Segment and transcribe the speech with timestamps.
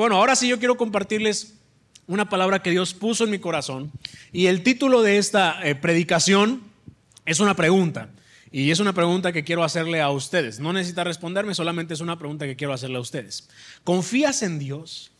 [0.00, 1.58] Bueno, ahora sí yo quiero compartirles
[2.06, 3.92] una palabra que Dios puso en mi corazón.
[4.32, 6.62] Y el título de esta eh, predicación
[7.26, 8.08] es una pregunta.
[8.50, 10.58] Y es una pregunta que quiero hacerle a ustedes.
[10.58, 13.50] No necesita responderme, solamente es una pregunta que quiero hacerle a ustedes.
[13.84, 15.12] ¿Confías en Dios?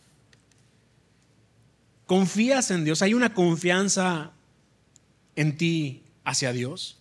[2.07, 3.03] ¿Confías en Dios?
[3.03, 4.31] ¿Hay una confianza
[5.37, 6.99] en ti hacia Dios?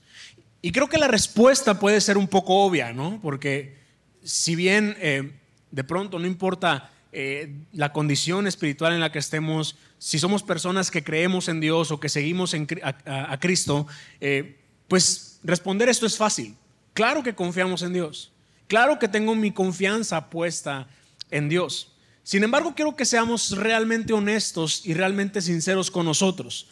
[0.62, 3.22] Y creo que la respuesta puede ser un poco obvia, ¿no?
[3.22, 3.78] Porque
[4.22, 5.32] si bien eh,
[5.72, 11.04] de pronto no importa la condición espiritual en la que estemos, si somos personas que
[11.04, 13.88] creemos en Dios o que seguimos a, Cristo,
[14.22, 16.56] eh, pues responder esto es fácil.
[16.94, 18.32] Claro que confiamos en Dios.
[18.68, 20.88] Claro que tengo mi confianza puesta
[21.32, 21.94] en Dios.
[22.24, 26.68] Sin embargo, quiero que seamos realmente honestos y realmente sinceros con nosotros.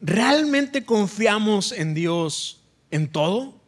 [0.00, 3.59] ¿Realmente confiamos en Dios en todo?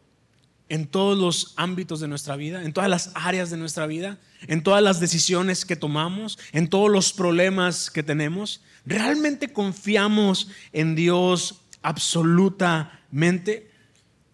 [0.73, 4.63] En todos los ámbitos de nuestra vida, en todas las áreas de nuestra vida, en
[4.63, 8.59] todas las decisiones que tomamos, en todos los problemas que tenemos.
[8.83, 13.69] ¿Realmente confiamos en Dios absolutamente?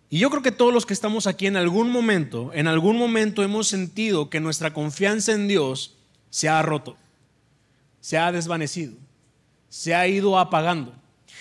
[0.10, 3.44] Y yo creo que todos los que estamos aquí en algún momento, en algún momento
[3.44, 5.98] hemos sentido que nuestra confianza en Dios
[6.30, 6.96] se ha roto,
[8.00, 8.94] se ha desvanecido,
[9.68, 10.94] se ha ido apagando.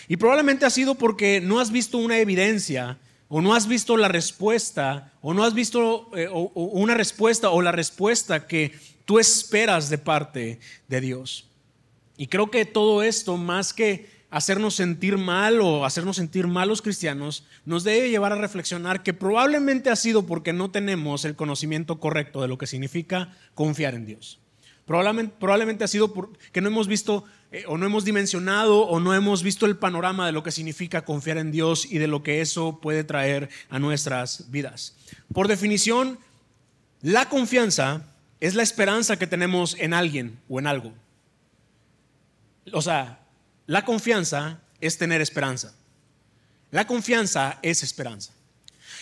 [0.08, 4.08] Y probablemente ha sido porque no has visto una evidencia o no has visto la
[4.08, 8.72] respuesta, o no has visto eh, una respuesta o la respuesta que
[9.04, 11.46] tú esperas de parte de Dios.
[12.16, 17.44] Y creo que todo esto, más que hacernos sentir mal o hacernos sentir malos cristianos,
[17.64, 22.42] nos debe llevar a reflexionar que probablemente ha sido porque no tenemos el conocimiento correcto
[22.42, 24.40] de lo que significa confiar en Dios.
[24.88, 29.42] Probablemente, ha sido porque no hemos visto eh, o no hemos dimensionado o no hemos
[29.42, 32.80] visto el panorama de lo que significa confiar en Dios y de lo que eso
[32.80, 34.96] puede traer a nuestras vidas.
[35.34, 36.18] Por definición,
[37.02, 38.02] la confianza
[38.40, 40.94] es la esperanza que tenemos en alguien o en algo.
[42.72, 43.20] O sea,
[43.66, 45.74] la confianza es tener esperanza.
[46.70, 48.32] La confianza es esperanza.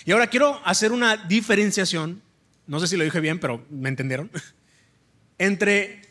[0.04, 2.22] Y ahora quiero hacer una diferenciación,
[2.66, 4.32] no sé si lo dije bien, pero me entendieron
[5.38, 6.02] entre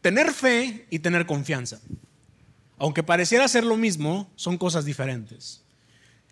[0.00, 1.80] tener fe y tener confianza.
[2.78, 5.62] Aunque pareciera ser lo mismo, son cosas diferentes.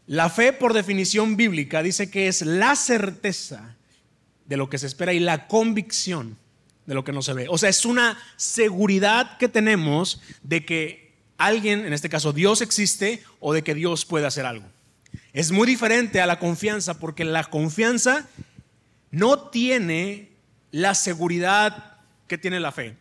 [0.06, 3.76] La fe, por definición bíblica, dice que es la certeza
[4.46, 6.38] de lo que se espera y la convicción
[6.86, 7.46] de lo que no se ve.
[7.50, 13.22] O sea, es una seguridad que tenemos de que alguien, en este caso Dios, existe
[13.40, 14.64] o de que Dios puede hacer algo.
[15.34, 18.26] Es muy diferente a la confianza porque la confianza
[19.10, 20.30] no tiene
[20.70, 21.97] la seguridad
[22.28, 22.96] que tiene la fe.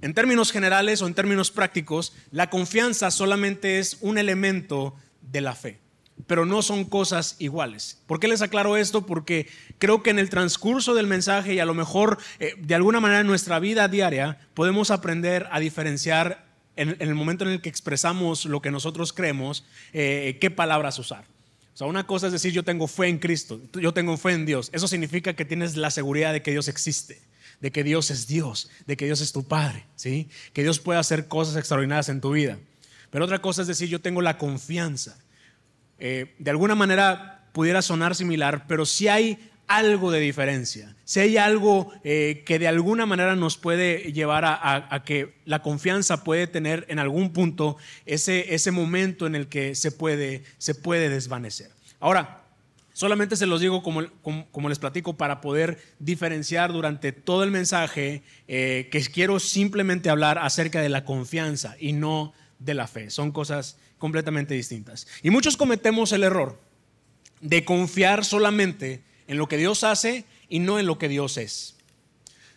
[0.00, 5.56] En términos generales o en términos prácticos, la confianza solamente es un elemento de la
[5.56, 5.80] fe,
[6.28, 8.00] pero no son cosas iguales.
[8.06, 9.06] ¿Por qué les aclaro esto?
[9.06, 9.48] Porque
[9.78, 13.20] creo que en el transcurso del mensaje y a lo mejor eh, de alguna manera
[13.20, 16.46] en nuestra vida diaria podemos aprender a diferenciar
[16.76, 21.24] en, el momento en el que expresamos lo que nosotros creemos, eh, qué palabras usar.
[21.74, 24.46] O sea, una cosa es decir yo tengo fe en Cristo, yo tengo fe en
[24.46, 24.70] Dios.
[24.72, 27.27] Eso significa que tienes la seguridad de que Dios existe
[27.60, 30.28] de que Dios es Dios, de que Dios es tu Padre, ¿sí?
[30.52, 32.58] que Dios puede hacer cosas extraordinarias en tu vida.
[33.10, 35.18] Pero otra cosa es decir, yo tengo la confianza.
[35.98, 41.36] Eh, de alguna manera pudiera sonar similar, pero si hay algo de diferencia, si hay
[41.36, 46.86] algo eh, que de alguna manera nos puede llevar a, que la confianza puede tener
[46.88, 47.76] en algún punto
[48.06, 51.70] ese, ese momento en el que se puede, se puede desvanecer.
[52.00, 52.47] Ahora,
[52.98, 58.88] Solamente se los digo como, les platico para poder diferenciar durante todo el mensaje eh,
[58.90, 63.10] que quiero simplemente hablar acerca de la confianza y no de la fe.
[63.10, 65.06] Son cosas completamente distintas.
[65.22, 66.60] Y muchos cometemos el error
[67.40, 71.76] de confiar solamente en lo que Dios hace y no en lo que Dios es.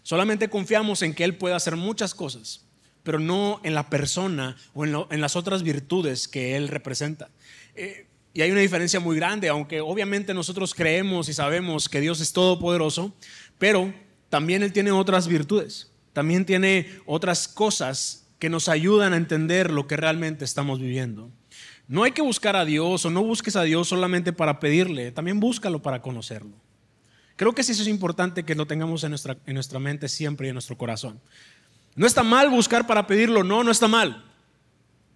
[0.01, 2.66] Solamente confiamos en que Él puede hacer muchas cosas,
[3.04, 7.30] pero no en la persona o en, las otras virtudes que Él representa.
[7.75, 12.22] Eh, y hay una diferencia muy grande, aunque obviamente nosotros creemos y sabemos que Dios
[12.22, 13.13] es todopoderoso,
[13.57, 13.94] pero
[14.30, 19.86] también Él tiene otras virtudes, también tiene otras cosas que nos ayudan a entender lo
[19.88, 21.30] que realmente estamos viviendo.
[21.88, 25.42] No hay que buscar a Dios o no busques a Dios solamente para pedirle, también
[25.42, 26.56] búscalo para conocerlo.
[27.36, 30.50] Creo que eso es importante que lo tengamos en nuestra, en nuestra mente siempre y
[30.50, 31.19] en nuestro corazón.
[31.95, 34.31] No está mal buscar para pedirlo, no, no está mal.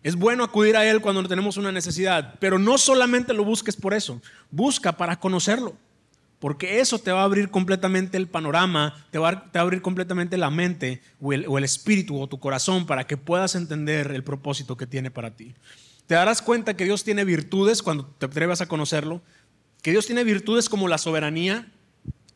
[0.06, 3.96] Es bueno acudir a Él cuando tenemos una necesidad, pero no solamente lo busques por
[3.96, 4.22] eso,
[4.52, 5.76] busca para conocerlo,
[6.38, 10.52] porque eso te va a abrir completamente el panorama, te va, a, abrir completamente la
[10.52, 14.78] mente o el, o el espíritu o tu corazón para que puedas entender el propósito
[14.78, 15.56] que tiene para ti.
[16.06, 19.24] Te darás cuenta que Dios tiene virtudes cuando te atreves a conocerlo,
[19.82, 21.68] que Dios tiene virtudes como la soberanía,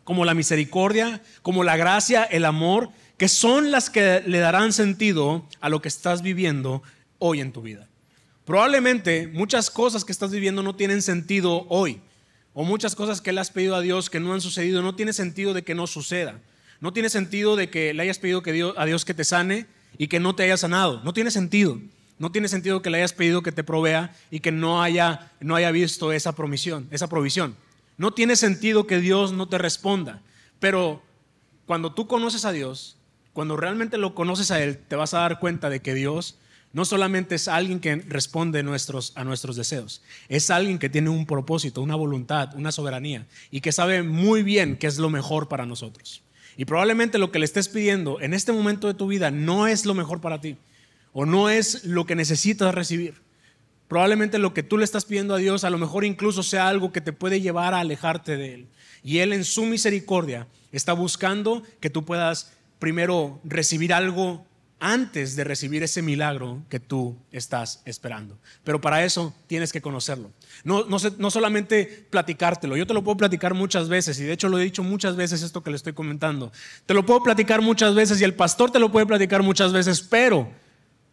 [0.03, 5.45] como la misericordia, como la gracia, el amor, que son las que le darán sentido
[5.61, 6.81] a lo que estás viviendo
[7.19, 7.87] hoy en tu vida.
[8.45, 12.01] Probablemente muchas cosas que estás viviendo no tienen sentido hoy,
[12.53, 15.13] o muchas cosas que le has pedido a Dios que no han sucedido, no tiene
[15.13, 16.39] sentido de que no suceda.
[16.81, 18.41] No tiene sentido de que le hayas pedido
[18.77, 19.67] a Dios que te sane
[19.97, 21.01] y que no te haya sanado.
[21.03, 21.79] No tiene sentido.
[22.17, 25.55] No tiene sentido que le hayas pedido que te provea y que no haya, no
[25.55, 27.55] haya visto esa promisión, esa provisión.
[27.97, 30.21] No tiene sentido que Dios no te responda.
[30.59, 31.01] Pero
[31.65, 32.97] cuando tú conoces a Dios,
[33.33, 36.37] cuando realmente lo conoces a Él, te vas a dar cuenta de que Dios
[36.71, 41.25] no solamente es alguien que responde nuestros, a nuestros deseos, es alguien que tiene un
[41.25, 45.65] propósito, una voluntad, una soberanía y que sabe muy bien qué es lo mejor para
[45.65, 46.21] nosotros.
[46.57, 49.85] Y probablemente lo que le estés pidiendo en este momento de tu vida no es
[49.85, 50.57] lo mejor para ti
[51.13, 53.15] o no es lo que necesitas recibir.
[53.87, 56.91] Probablemente lo que tú le estás pidiendo a Dios a lo mejor incluso sea algo
[56.91, 58.67] que te puede llevar a alejarte de Él.
[59.03, 64.45] Y Él en su misericordia está buscando que tú puedas primero recibir algo
[64.79, 68.37] antes de recibir ese milagro que tú estás esperando.
[68.63, 70.31] Pero para eso tienes que conocerlo.
[70.63, 74.49] No, no, no, solamente platicártelo, yo te lo puedo platicar muchas veces y de hecho
[74.49, 76.51] lo he dicho muchas veces esto que le estoy comentando.
[76.85, 80.01] Te lo puedo platicar muchas veces y el pastor te lo puede platicar muchas veces,
[80.01, 80.49] pero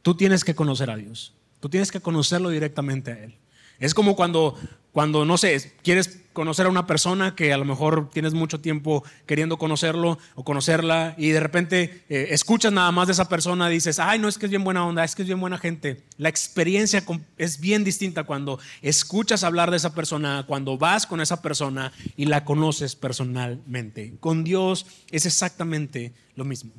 [0.03, 1.35] tú tienes que conocer a Dios.
[1.61, 3.35] Tú tienes que conocerlo directamente a Él.
[3.79, 4.59] Es como cuando,
[4.97, 9.05] cuando, no sé, quieres conocer a una persona que a lo mejor tienes mucho tiempo
[9.27, 13.99] queriendo conocerlo o conocerla y de repente eh, escuchas nada más de esa persona dices,
[13.99, 16.03] ay, no es que es bien buena onda, es que es bien buena gente.
[16.17, 17.05] La experiencia
[17.37, 22.25] es bien distinta cuando escuchas hablar de esa persona, cuando vas con esa persona y
[22.25, 24.15] la conoces personalmente.
[24.19, 26.73] Con Dios es exactamente lo mismo.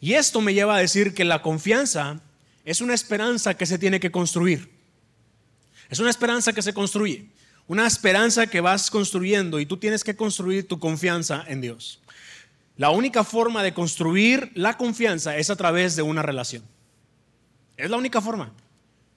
[0.00, 2.22] Y esto me lleva a decir que la confianza
[2.64, 4.80] es una esperanza que se tiene que construir.
[5.90, 7.26] Es una esperanza que se construye,
[7.70, 12.00] una esperanza que vas construyendo y tú tienes que construir tu confianza en Dios.
[12.76, 16.64] La única forma de construir la confianza es a través de una relación.
[17.76, 18.52] Es la única forma.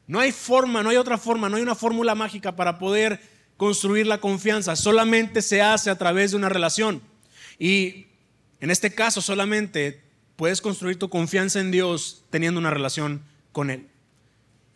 [0.06, 3.20] No hay forma, no hay otra forma, no hay una fórmula mágica para poder
[3.58, 4.76] construir la confianza.
[4.76, 7.02] Solamente se hace a través de una relación.
[7.58, 8.06] Y
[8.60, 10.04] en este caso solamente
[10.36, 13.88] puedes construir tu confianza en Dios teniendo una relación con Él.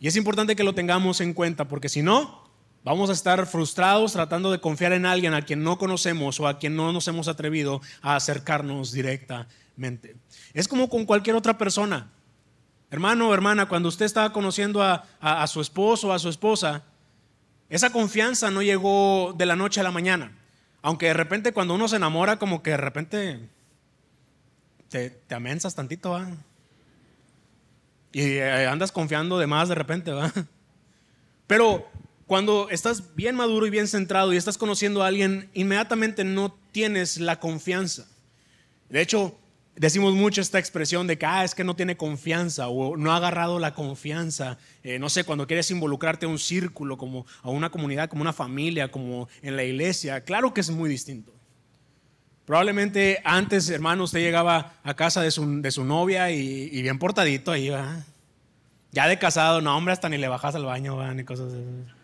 [0.00, 2.47] Y es importante que lo tengamos en cuenta porque si no,
[2.84, 6.58] vamos a estar frustrados tratando de confiar en alguien a quien no conocemos o a
[6.58, 10.16] quien no nos hemos atrevido a acercarnos directamente.
[10.54, 12.10] Es como con cualquier otra persona.
[12.90, 16.84] Hermano o hermana, cuando usted estaba conociendo a, su esposo o a su esposa,
[17.68, 20.32] esa confianza no llegó de la noche a la mañana.
[20.80, 23.50] Aunque de repente cuando uno se enamora, como que de repente
[24.88, 26.12] te, te tantito.
[26.12, 26.28] ¿va?
[28.12, 30.32] Y eh, andas confiando de más de repente, ¿va?
[31.46, 31.88] Pero
[32.28, 37.18] cuando estás bien maduro y bien centrado y estás conociendo a alguien, inmediatamente no tienes
[37.18, 38.06] la confianza.
[38.90, 39.34] De hecho,
[39.76, 43.16] decimos mucho esta expresión de que ah, es que no tiene confianza o no ha
[43.16, 44.58] agarrado la confianza.
[44.82, 48.34] Eh, no sé, cuando quieres involucrarte a un círculo, como a una comunidad, como una
[48.34, 51.32] familia, como en la iglesia, claro que es muy distinto.
[52.44, 58.04] Probablemente antes, hermano, usted llegaba a casa de su, novia y, bien portadito ahí, va.
[58.92, 61.97] Ya de casado, no, hombre, hasta ni le bajas al baño, va, ni cosas así.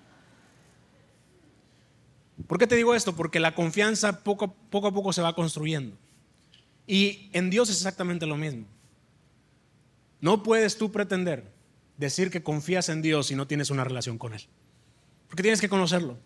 [2.46, 3.16] ¿Por qué te digo esto?
[3.16, 5.96] Porque la confianza poco, a poco se va construyendo.
[6.86, 8.66] Y en Dios es exactamente lo mismo.
[10.20, 11.52] No puedes tú pretender
[11.96, 14.42] decir que confías en Dios si no tienes una relación con Él.
[15.28, 16.18] Porque tienes que conocerlo.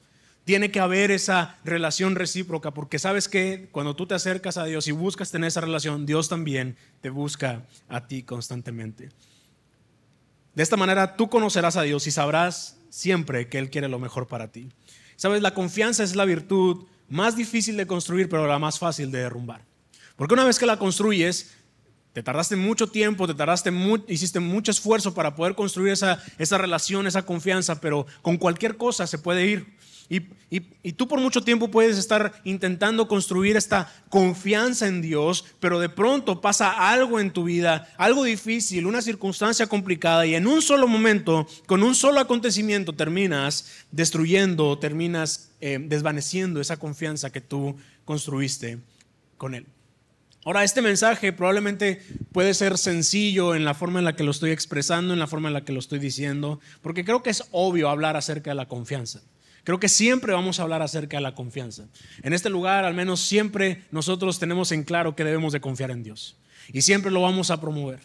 [0.44, 4.88] Tiene que haber esa relación recíproca, porque sabes que cuando tú te acercas a Dios
[4.88, 9.10] y buscas tener esa relación, Dios también te busca a ti constantemente.
[10.54, 14.26] De esta manera tú conocerás a Dios y sabrás siempre que Él quiere lo mejor
[14.26, 14.70] para ti.
[15.18, 19.18] Sabes, la confianza es la virtud más difícil de construir, pero la más fácil de
[19.18, 19.64] derrumbar.
[20.14, 21.50] Porque una vez que la construyes,
[22.12, 23.72] te tardaste mucho tiempo, te tardaste
[24.06, 29.08] hiciste mucho esfuerzo para poder construir esa, esa relación, esa confianza, pero con cualquier cosa
[29.08, 29.66] se puede ir.
[30.10, 35.90] Y, tú por mucho tiempo puedes estar intentando construir esta confianza en Dios, pero de
[35.90, 40.88] pronto pasa algo en tu vida, algo difícil, una circunstancia complicada, y en un solo
[40.88, 48.78] momento, con un solo acontecimiento, terminas destruyendo, terminas eh, desvaneciendo esa confianza que tú construiste
[49.36, 49.66] con Él.
[50.44, 52.00] Ahora, este mensaje probablemente
[52.32, 55.48] puede ser sencillo en la forma en la que lo estoy expresando, en la forma
[55.48, 58.66] en la que lo estoy diciendo, porque creo que es obvio hablar acerca de la
[58.66, 59.20] confianza.
[59.68, 61.88] Creo que siempre vamos a hablar acerca de la confianza.
[62.22, 66.02] En este lugar, al menos siempre nosotros tenemos en claro que debemos de confiar en
[66.02, 66.38] Dios.
[66.72, 68.00] Y siempre lo vamos a promover.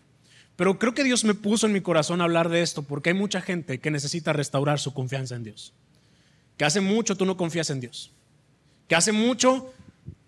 [0.58, 3.40] Pero creo que Dios me puso en mi corazón hablar de esto porque hay mucha
[3.40, 5.72] gente que necesita restaurar su confianza en Dios.
[6.58, 8.12] Que hace mucho tú no confías en Dios.
[8.90, 9.74] Que hace mucho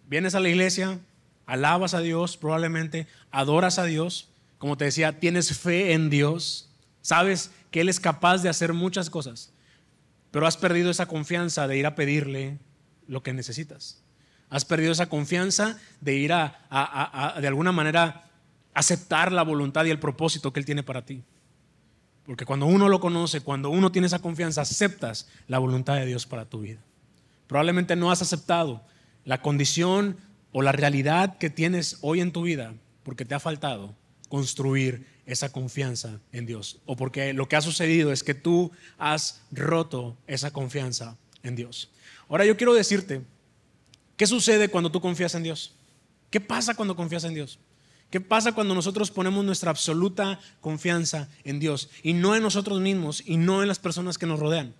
[0.08, 1.00] vienes a la iglesia,
[1.48, 6.70] alabas a Dios, probablemente adoras a Dios, como te decía, tienes fe en Dios,
[7.02, 9.52] sabes que Él es capaz de hacer muchas cosas,
[10.36, 12.60] pero has perdido esa confianza de ir a pedirle
[13.08, 14.04] lo que necesitas.
[14.50, 18.30] Has perdido esa confianza de ir a, de alguna manera,
[18.74, 21.24] aceptar la voluntad y el propósito que Él tiene para ti.
[22.26, 26.26] Porque cuando uno lo conoce, cuando uno tiene esa confianza, aceptas la voluntad de Dios
[26.26, 26.82] para tu vida.
[27.48, 28.84] Probablemente no has aceptado
[29.24, 30.18] la condición
[30.52, 32.74] o la realidad que tienes hoy en tu vida
[33.04, 33.96] porque te ha faltado
[34.28, 36.80] construir esa confianza en Dios.
[36.86, 41.92] O porque lo que ha sucedido es que tú has roto esa confianza en Dios.
[42.30, 43.22] Ahora yo quiero decirte,
[44.18, 45.76] ¿qué sucede cuando tú confías en Dios?
[46.30, 47.60] ¿Qué pasa cuando confías en Dios?
[48.10, 53.24] ¿Qué pasa cuando nosotros ponemos nuestra absoluta confianza en Dios y no en nosotros mismos
[53.26, 54.74] y no en las personas que nos rodean?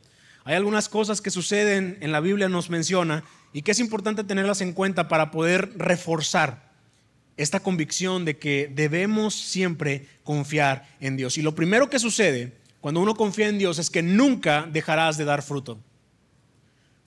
[0.44, 4.62] Hay algunas cosas que suceden en la Biblia, nos menciona, y que es importante tenerlas
[4.62, 6.65] en cuenta para poder reforzar
[7.38, 11.38] esta convicción de que debemos siempre confiar en Dios.
[11.38, 15.26] Y lo primero que sucede cuando uno confía en Dios es que nunca dejarás de
[15.26, 15.80] dar fruto.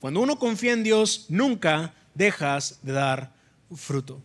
[0.00, 3.32] Cuando uno confía en Dios, nunca dejas de dar
[3.74, 4.22] fruto.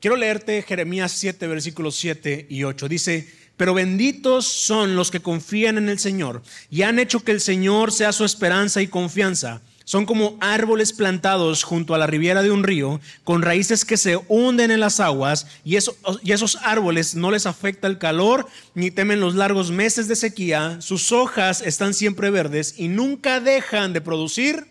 [0.00, 2.88] Quiero leerte Jeremías 7, versículos 7 y 8.
[2.88, 7.40] Dice, pero benditos son los que confían en el Señor y han hecho que el
[7.40, 9.60] Señor sea su esperanza y confianza.
[9.88, 14.18] Son como árboles plantados junto a la ribera de un río, con raíces que se
[14.28, 19.18] hunden en las aguas, y, y esos árboles no les afecta el calor, ni temen
[19.18, 24.66] los largos meses de sequía, sus hojas están siempre verdes y nunca dejan de producir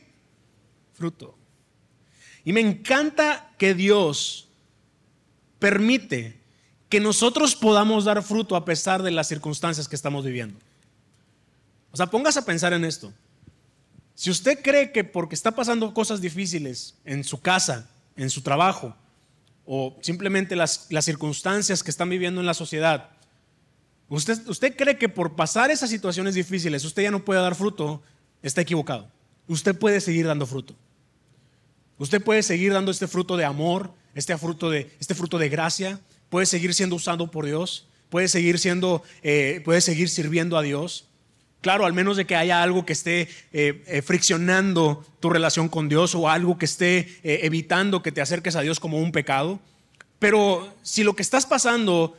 [0.93, 1.35] fruto.
[2.45, 4.49] Y me encanta que Dios
[5.57, 6.39] permite
[6.89, 10.59] que nosotros podamos dar fruto a pesar de las circunstancias que estamos viviendo.
[11.89, 13.11] O sea, póngase a pensar en esto.
[14.17, 18.95] Si usted cree que porque está pasando cosas difíciles en su casa, en su trabajo,
[19.63, 23.11] o simplemente las, circunstancias que están viviendo en la sociedad,
[24.09, 28.01] usted, usted cree que por pasar esas situaciones difíciles usted ya no puede dar fruto,
[28.41, 29.07] está equivocado.
[29.47, 30.75] Usted puede seguir dando fruto.
[31.99, 35.99] Usted puede seguir dando este fruto de amor, este fruto de, este fruto de gracia,
[36.29, 41.05] puede seguir siendo usado por Dios, puede seguir siendo, eh, puede seguir sirviendo a Dios.
[41.61, 43.21] Claro, al menos de que haya algo que esté
[43.51, 48.55] eh, eh, friccionando tu relación con Dios o algo que esté evitando que te acerques
[48.55, 49.59] a Dios como un pecado.
[50.19, 52.17] Pero si lo que estás pasando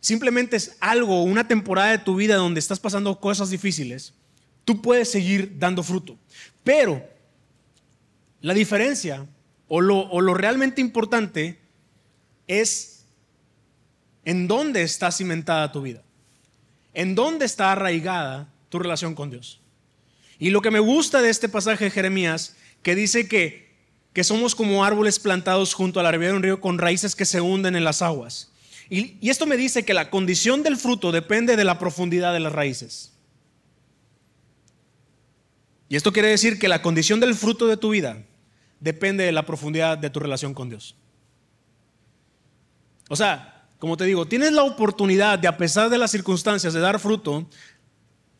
[0.00, 4.12] simplemente es algo, una temporada de tu vida donde estás pasando cosas difíciles,
[4.64, 6.18] tú puedes seguir dando fruto.
[6.64, 7.02] Pero
[8.40, 9.26] la diferencia
[9.68, 11.58] o lo, realmente importante
[12.46, 13.06] es
[14.24, 16.02] en dónde está cimentada tu vida,
[16.92, 19.60] en dónde está arraigada tu relación con Dios.
[20.38, 23.70] Y lo que me gusta de este pasaje de Jeremías, que dice que,
[24.14, 27.26] que somos como árboles plantados junto a la ribera de un río con raíces que
[27.26, 28.50] se hunden en las aguas.
[28.88, 32.40] Y, y esto me dice que la condición del fruto depende de la profundidad de
[32.40, 33.12] las raíces.
[35.90, 38.24] Y esto quiere decir que la condición del fruto de tu vida
[38.80, 40.96] depende de la profundidad de tu relación con Dios.
[43.10, 46.80] O sea, como te digo, tienes la oportunidad de, a pesar de las circunstancias, de
[46.80, 47.46] dar fruto,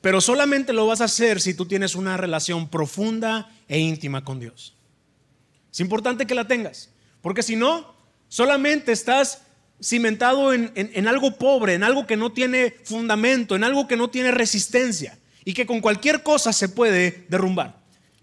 [0.02, 4.40] pero solamente lo vas a hacer si tú tienes una relación profunda e íntima con
[4.40, 4.76] Dios.
[5.72, 6.90] Es importante que la tengas,
[7.22, 7.94] porque si no,
[8.28, 9.42] solamente estás
[9.82, 14.10] cimentado en, en, algo pobre, en algo que no tiene fundamento, en algo que no
[14.10, 17.81] tiene resistencia y que con cualquier cosa se puede derrumbar.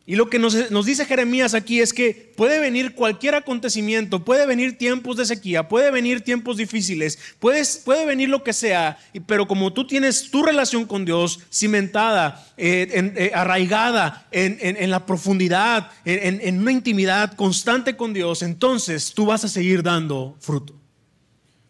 [0.09, 0.55] Y lo que nos,
[0.87, 5.91] dice Jeremías aquí es que puede venir cualquier acontecimiento, puede venir tiempos de sequía, puede
[5.91, 8.97] venir tiempos difíciles, puede venir lo que sea,
[9.27, 15.91] pero como tú tienes tu relación con Dios cimentada, eh, eh, arraigada en, la profundidad,
[16.05, 20.73] en una intimidad constante con Dios, entonces tú vas a seguir dando fruto.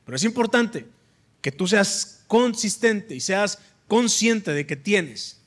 [0.05, 0.85] Pero es importante
[1.41, 5.41] que tú seas consistente y seas consciente de que tienes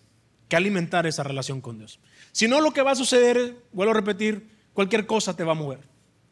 [0.51, 1.99] que alimentar esa relación con Dios.
[2.33, 5.57] Si no, lo que va a suceder, vuelvo a repetir, cualquier cosa te va a
[5.57, 5.81] mover.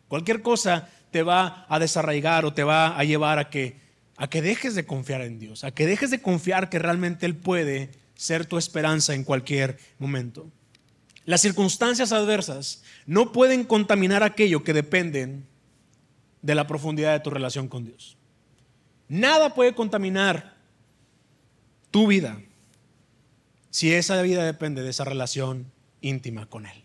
[0.08, 3.76] Cualquier cosa te va a desarraigar o te va a llevar a que,
[4.16, 7.36] a que dejes de confiar en Dios, a que dejes de confiar que realmente Él
[7.36, 10.50] puede ser tu esperanza en cualquier momento.
[11.26, 15.46] Las circunstancias adversas no pueden contaminar aquello que dependen
[16.42, 18.16] de la profundidad de tu relación con Dios.
[19.08, 20.56] Nada puede contaminar
[21.90, 22.40] tu vida
[23.70, 26.84] si esa vida depende de esa relación íntima con Él.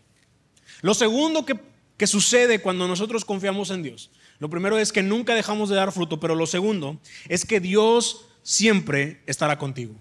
[0.82, 1.58] Lo segundo que,
[1.96, 5.92] que sucede cuando nosotros confiamos en Dios, lo primero es que nunca dejamos de dar
[5.92, 9.94] fruto, pero lo segundo es que Dios siempre estará contigo.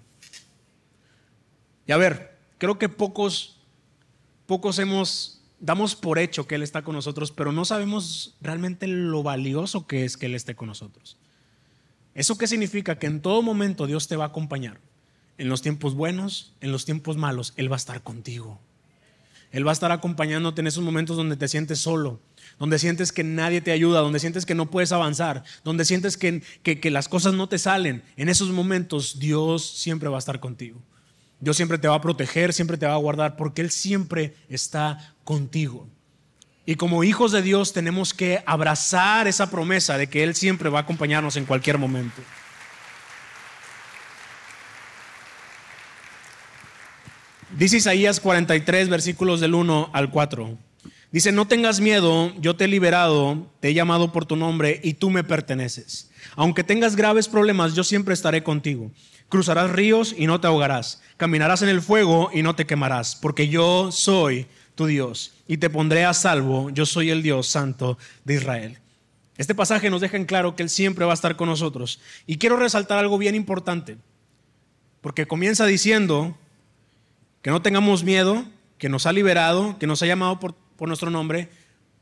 [1.88, 3.60] Y a ver, creo que pocos,
[4.46, 9.24] pocos hemos damos por hecho que Él está con nosotros, pero no sabemos realmente lo
[9.24, 11.18] valioso que es que Él esté con nosotros.
[12.14, 12.98] ¿Eso qué significa?
[12.98, 14.80] Que en todo momento Dios te va a acompañar.
[15.38, 18.60] En los tiempos buenos, en los tiempos malos, Él va a estar contigo.
[19.56, 22.20] Él va a estar acompañándote en esos momentos donde te sientes solo,
[22.60, 26.42] donde sientes que nadie te ayuda, donde sientes que no puedes avanzar, donde sientes que,
[26.62, 28.04] que, las cosas no te salen.
[28.18, 30.82] En esos momentos Dios siempre va a estar contigo.
[31.40, 35.16] Dios siempre te va a proteger, siempre te va a guardar, porque Él siempre está
[35.24, 35.88] contigo.
[36.66, 40.80] Y como hijos de Dios tenemos que abrazar esa promesa de que Él siempre va
[40.80, 42.22] a acompañarnos en cualquier momento.
[47.58, 50.58] Dice Isaías 43, versículos del 1 al 4.
[51.14, 54.96] Dice, no tengas miedo, yo te he liberado, te he llamado por tu nombre y
[54.96, 56.12] tú me perteneces.
[56.36, 58.92] Aunque tengas graves problemas, yo siempre estaré contigo.
[59.30, 61.02] Cruzarás ríos y no te ahogarás.
[61.16, 65.70] Caminarás en el fuego y no te quemarás, porque yo soy tu Dios y te
[65.70, 66.70] pondré a salvo.
[66.72, 68.80] Yo soy el Dios santo de Israel.
[69.38, 72.02] Este pasaje nos deja en claro que Él siempre va a estar con nosotros.
[72.28, 73.96] Y quiero resaltar algo bien importante,
[75.00, 76.38] porque comienza diciendo
[77.46, 78.44] que no tengamos miedo,
[78.80, 81.48] que nos ha liberado, que nos ha llamado por, por nuestro nombre,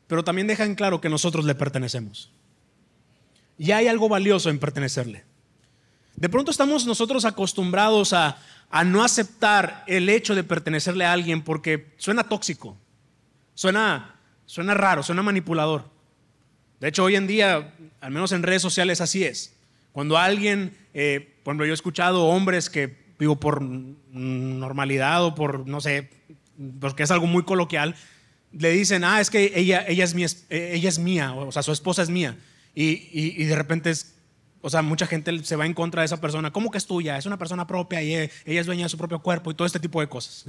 [0.07, 2.31] pero también deja en claro que nosotros le pertenecemos.
[3.57, 5.25] Y hay algo valioso en pertenecerle.
[6.15, 8.37] De pronto estamos nosotros acostumbrados a,
[8.85, 12.77] no aceptar el hecho de pertenecerle a alguien porque suena tóxico,
[13.53, 15.89] suena, suena raro, suena manipulador.
[16.79, 19.57] De hecho, hoy en día, al menos en redes sociales, así es.
[19.91, 25.67] Cuando alguien, eh, por ejemplo, yo he escuchado hombres que, digo, por normalidad o por,
[25.67, 26.09] no sé,
[26.79, 27.95] porque es algo muy coloquial,
[28.51, 31.71] le dicen, ah, es que ella, ella, es, mía, ella es mía, o sea, su
[31.71, 32.37] esposa es mía.
[32.75, 34.15] Y, y de repente es,
[34.65, 36.51] o sea, mucha gente se va en contra de esa persona.
[36.51, 37.17] ¿Cómo que es tuya?
[37.17, 39.79] Es una persona propia y ella es dueña de su propio cuerpo y todo este
[39.79, 40.45] tipo de cosas.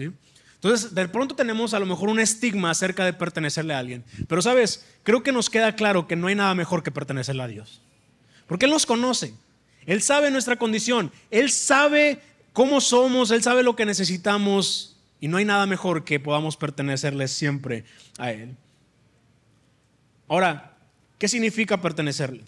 [0.55, 4.05] Entonces, de pronto tenemos a lo mejor un estigma acerca de pertenecerle a alguien.
[4.29, 4.87] Pero, ¿sabes?
[5.03, 7.83] Creo que nos queda claro que no hay nada mejor que pertenecerle a Dios.
[8.47, 9.35] Porque Él nos conoce.
[9.85, 11.11] Él sabe nuestra condición.
[11.33, 12.23] Él sabe
[12.55, 13.31] cómo somos.
[13.31, 14.97] Él sabe lo que necesitamos.
[15.21, 17.85] Y no hay nada mejor que podamos pertenecerle siempre
[18.19, 18.57] a Él.
[20.29, 20.77] Ahora,
[21.19, 22.45] ¿qué significa pertenecerle?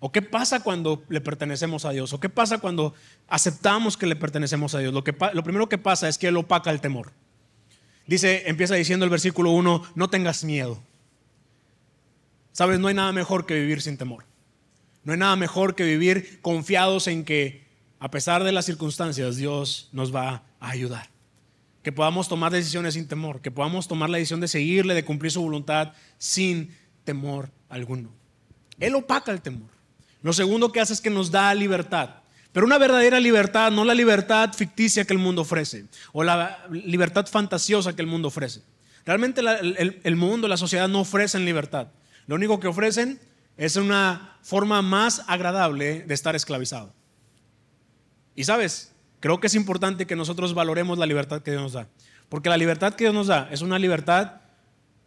[0.00, 2.12] ¿O qué pasa cuando le pertenecemos a Dios?
[2.12, 2.94] ¿O qué pasa cuando
[3.28, 4.92] aceptamos que le pertenecemos a Dios?
[4.92, 7.12] Lo, que, lo primero que pasa es que Él opaca el temor.
[8.06, 10.82] Dice, empieza diciendo el versículo 1, no tengas miedo.
[12.52, 14.24] Sabes, no hay nada mejor que vivir sin temor.
[15.04, 17.67] No hay nada mejor que vivir confiados en que
[18.00, 21.08] a pesar de las circunstancias Dios nos va a ayudar.
[21.82, 25.32] Que podamos tomar decisiones sin temor, que podamos tomar la decisión de seguirle, de cumplir
[25.32, 28.10] su voluntad sin temor alguno.
[28.78, 29.70] Él opaca el temor.
[30.22, 32.10] Lo segundo que hace es que nos da libertad.
[32.52, 37.26] Pero una verdadera libertad, no la libertad ficticia que el mundo ofrece o la libertad
[37.26, 38.62] fantasiosa que el mundo ofrece.
[39.04, 41.88] Realmente el, mundo, la sociedad no ofrecen libertad.
[42.26, 43.20] Lo único que ofrecen
[43.56, 46.92] es una forma más agradable de estar esclavizado.
[48.38, 51.88] Y sabes, creo que es importante que nosotros valoremos la libertad que Dios nos da.
[52.28, 54.34] Porque la libertad que Dios nos da es una libertad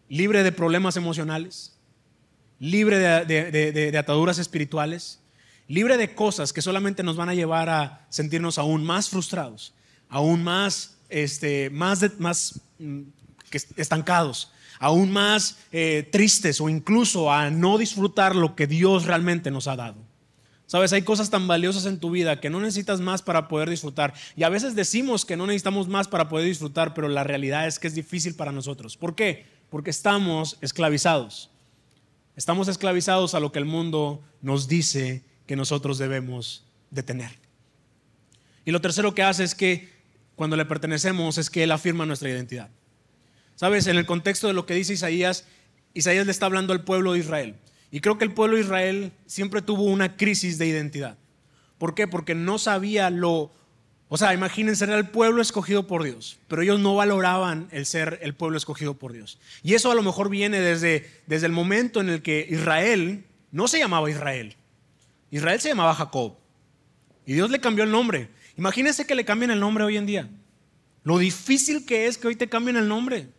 [0.09, 1.79] libre de problemas emocionales,
[2.59, 5.21] libre de, ataduras espirituales,
[5.69, 9.73] libre de cosas que solamente nos van a llevar a sentirnos aún más frustrados,
[10.09, 13.03] aún más, este, más, más mm,
[13.77, 19.69] estancados, aún más eh, tristes o incluso a no disfrutar lo que Dios realmente nos
[19.69, 20.10] ha dado.
[20.71, 24.13] Sabes, hay cosas tan valiosas en tu vida que no necesitas más para poder disfrutar.
[24.37, 27.77] Y a veces decimos que no necesitamos más para poder disfrutar, pero la realidad es
[27.77, 28.95] que es difícil para nosotros.
[28.95, 29.45] ¿Por qué?
[29.69, 31.49] Porque estamos esclavizados.
[32.37, 37.31] Estamos esclavizados a lo que el mundo nos dice que nosotros debemos de tener.
[38.63, 39.89] Y lo tercero que hace es que
[40.37, 42.69] cuando le pertenecemos es que Él afirma nuestra identidad.
[43.57, 45.43] Sabes, en el contexto de lo que dice Isaías,
[45.93, 47.57] Isaías le está hablando al pueblo de Israel.
[47.91, 51.17] Y creo que el pueblo de Israel siempre tuvo una crisis de identidad.
[51.77, 52.07] ¿Por qué?
[52.07, 53.51] Porque no sabía lo
[54.13, 58.19] o sea, imagínense, era el pueblo escogido por Dios, pero ellos no valoraban el ser
[58.21, 59.39] el pueblo escogido por Dios.
[59.63, 63.23] Y eso a lo mejor viene desde, desde el momento en el que Israel
[63.53, 64.57] no se llamaba Israel.
[65.29, 66.35] Israel se llamaba Jacob.
[67.25, 68.27] Y Dios le cambió el nombre.
[68.57, 70.29] Imagínense que le cambien el nombre hoy en día.
[71.05, 73.29] Lo difícil que es que hoy te cambien el nombre.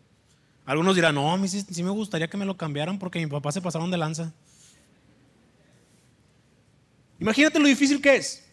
[0.65, 3.51] Algunos dirán, no, a mí sí, me gustaría que me lo cambiaran porque mi papá
[3.51, 4.33] se pasaron de lanza.
[7.19, 8.45] Imagínate lo difícil que es.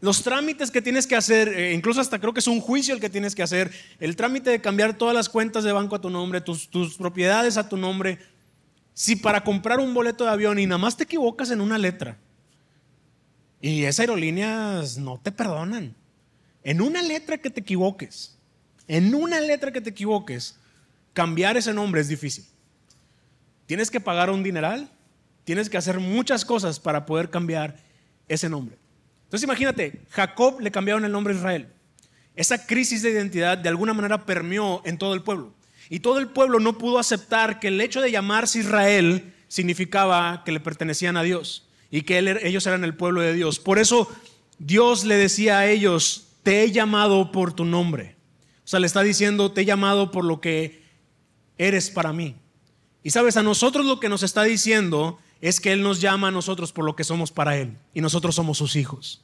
[0.00, 3.00] Los trámites que tienes que hacer, eh, incluso hasta creo que es un juicio el
[3.00, 6.10] que tienes que hacer, el trámite de cambiar todas las cuentas de banco a tu
[6.10, 8.18] nombre, tus, tus propiedades a tu nombre,
[8.94, 12.18] si para comprar un boleto de avión y nada más te equivocas en una letra,
[13.60, 15.94] y esas aerolíneas no te perdonan,
[16.64, 18.36] en una letra que te equivoques,
[18.88, 20.58] en una letra que te equivoques,
[21.12, 22.44] cambiar ese nombre es difícil.
[23.66, 24.90] Tienes que pagar un dineral,
[25.44, 27.76] tienes que hacer muchas cosas para poder cambiar
[28.28, 28.76] ese nombre.
[29.24, 31.68] Entonces imagínate, Jacob le cambiaron el nombre a Israel.
[32.34, 35.54] Esa crisis de identidad de alguna manera permeó en todo el pueblo.
[35.90, 40.52] Y todo el pueblo no pudo aceptar que el hecho de llamarse Israel significaba que
[40.52, 43.58] le pertenecían a Dios y que ellos eran el pueblo de Dios.
[43.58, 44.10] Por eso
[44.58, 48.16] Dios le decía a ellos, te he llamado por tu nombre.
[48.64, 50.81] O sea, le está diciendo, te he llamado por lo que
[51.66, 52.36] eres para mí.
[53.02, 56.30] Y sabes, a nosotros lo que nos está diciendo es que Él nos llama a
[56.30, 57.76] nosotros por lo que somos para Él.
[57.94, 59.22] Y nosotros somos sus hijos.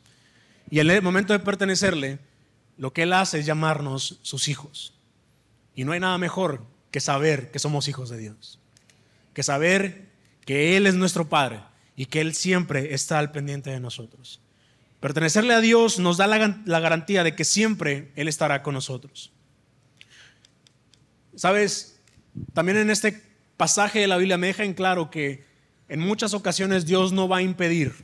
[0.70, 2.18] Y en el momento de pertenecerle,
[2.76, 4.94] lo que Él hace es llamarnos sus hijos.
[5.74, 8.58] Y no hay nada mejor que saber que somos hijos de Dios.
[9.32, 10.08] Que saber
[10.44, 11.60] que Él es nuestro Padre
[11.94, 14.40] y que Él siempre está al pendiente de nosotros.
[15.00, 19.30] Pertenecerle a Dios nos da la, la garantía de que siempre Él estará con nosotros.
[21.36, 21.97] Sabes,
[22.52, 23.22] también en este
[23.56, 25.44] pasaje de la Biblia me deja en claro que
[25.88, 27.94] en muchas ocasiones Dios no va a impedir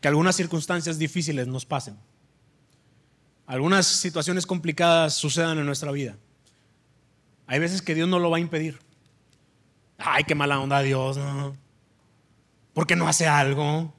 [0.00, 1.96] que algunas circunstancias difíciles nos pasen.
[3.46, 6.16] Algunas situaciones complicadas sucedan en nuestra vida.
[7.46, 8.78] Hay veces que Dios no lo va a impedir.
[9.98, 11.56] Ay, qué mala onda Dios, ¿no?
[12.72, 13.92] ¿Por qué no hace algo?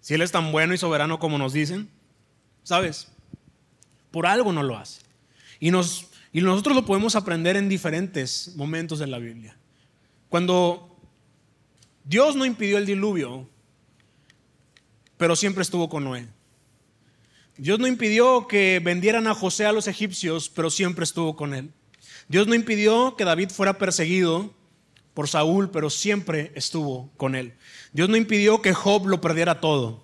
[0.00, 1.88] Si Él es tan bueno y soberano como nos dicen,
[2.62, 3.08] ¿sabes?
[4.10, 5.00] Por algo no lo hace.
[5.58, 9.56] Y, nos, y nosotros lo podemos aprender en diferentes momentos de la Biblia.
[10.28, 10.96] Cuando
[12.04, 13.48] Dios no impidió el diluvio,
[15.16, 16.28] pero siempre estuvo con Noé.
[17.56, 21.72] Dios no impidió que vendieran a José a los egipcios, pero siempre estuvo con él.
[22.28, 24.54] Dios no impidió que David fuera perseguido
[25.14, 27.54] por Saúl, pero siempre estuvo con él.
[27.92, 30.02] Dios no impidió que Job lo perdiera todo,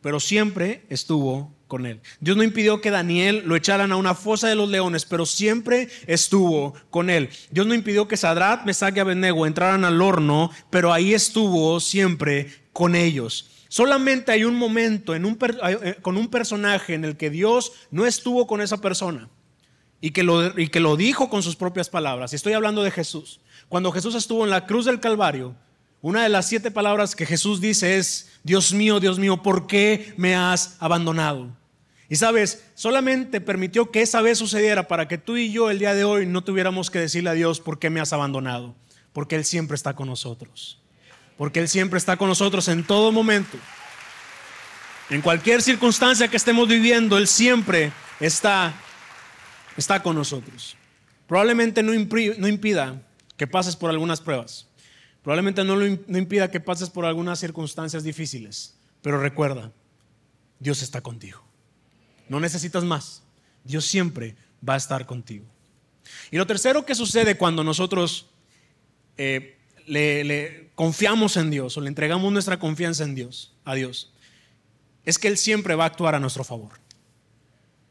[0.00, 2.00] pero siempre estuvo con él.
[2.18, 5.88] Dios no impidió que Daniel lo echaran a una fosa de los leones, pero siempre
[6.06, 7.28] estuvo con él.
[7.50, 12.52] Dios no impidió que Sadrat, Mesach y Abednego entraran al horno, pero ahí estuvo siempre
[12.72, 13.50] con ellos.
[13.68, 18.06] Solamente hay un momento en un, eh, con un personaje en el que Dios no
[18.06, 19.28] estuvo con esa persona
[20.00, 22.32] y que, lo, y que lo dijo con sus propias palabras.
[22.32, 23.40] Estoy hablando de Jesús.
[23.68, 25.54] Cuando Jesús estuvo en la cruz del Calvario,
[26.00, 30.14] una de las siete palabras que Jesús dice es, Dios mío, Dios mío, ¿por qué
[30.16, 31.57] me has abandonado?
[32.08, 35.94] Y sabes, solamente permitió que esa vez sucediera para que tú y yo el día
[35.94, 38.74] de hoy no tuviéramos que decirle a Dios, ¿por qué me has abandonado?
[39.12, 40.80] Porque Él siempre está con nosotros
[41.38, 43.56] porque Él siempre está con nosotros en todo momento.
[45.08, 48.74] En cualquier circunstancia que estemos viviendo, Él siempre está,
[49.76, 50.76] está con nosotros.
[51.28, 53.00] Probablemente no, impida
[53.36, 54.66] que pases por algunas pruebas.
[55.22, 58.76] Probablemente no, no impida que pases por algunas circunstancias difíciles.
[59.00, 59.70] Pero recuerda,
[60.58, 61.47] Dios está contigo.
[62.28, 63.22] No necesitas más.
[63.64, 64.36] Dios siempre
[64.66, 65.44] va a estar contigo.
[66.30, 68.26] Y lo tercero que sucede cuando nosotros
[69.16, 74.12] eh, le, confiamos en Dios o le entregamos nuestra confianza en Dios, a Dios,
[75.04, 76.72] es que Él siempre va a actuar a nuestro favor.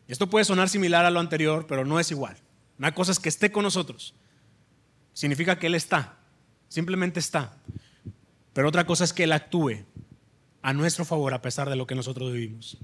[0.07, 2.37] Esto puede sonar similar a lo anterior, pero no es igual.
[2.77, 4.13] Una cosa es que esté con nosotros.
[5.13, 6.17] Significa que Él está,
[6.69, 7.57] simplemente está.
[8.53, 9.83] Pero otra cosa es que Él actúe
[10.61, 12.77] a nuestro favor a pesar de lo que nosotros vivimos.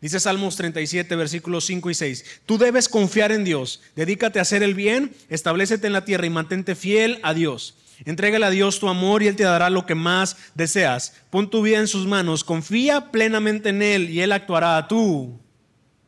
[0.00, 2.24] Dice Salmos 37, versículos 5 y 6.
[2.46, 6.30] Tú debes confiar en Dios, dedícate a hacer el bien, establecete en la tierra y
[6.30, 7.76] mantente fiel a Dios.
[8.04, 11.14] Entrégale a Dios tu amor y Él te dará lo que más deseas.
[11.30, 15.38] Pon tu vida en sus manos, confía plenamente en Él y Él actuará a tu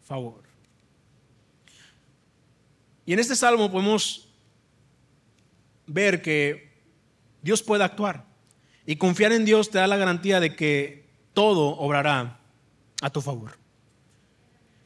[0.03, 0.43] favor.
[3.07, 4.29] Y en este salmo podemos
[5.87, 6.73] ver que
[7.43, 8.25] Dios puede actuar.
[8.87, 12.41] Y confiar en Dios te da la garantía de que todo obrará
[13.03, 13.64] a tu favor.